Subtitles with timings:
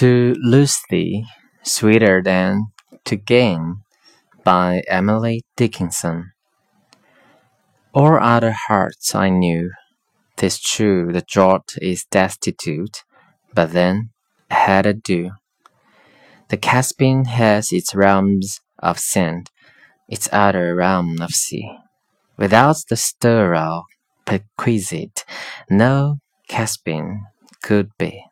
[0.00, 1.26] To lose thee,
[1.62, 2.72] sweeter than
[3.04, 3.82] to gain,
[4.42, 6.32] by Emily Dickinson.
[7.92, 9.72] All other hearts I knew,
[10.36, 13.04] 'tis true the draught is destitute,
[13.52, 14.08] but then
[14.50, 15.32] I had a dew.
[16.48, 19.50] The Caspian has its realms of sand,
[20.08, 21.76] its other realm of sea.
[22.38, 23.84] Without the sterile
[24.24, 25.26] perquisite,
[25.68, 27.26] no Caspian
[27.60, 28.29] could be.